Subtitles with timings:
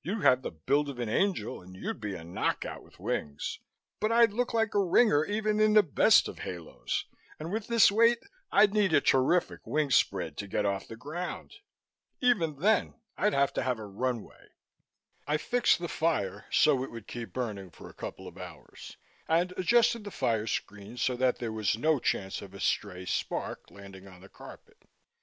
[0.00, 3.58] You have the build of an angel and you'd be a knockout with wings,
[4.00, 7.04] but I'd look like a ringer even in the best of haloes
[7.38, 8.20] and with this weight
[8.50, 11.56] I'd need a terrific wing spread to get off the ground.
[12.22, 14.52] Even then, I'd have to have a run way."
[15.26, 18.96] I fixed the fire so it would keep burning for a couple of hours
[19.28, 23.70] and adjusted the fire screen so that there was no chance of a stray spark
[23.70, 24.78] landing on the carpet.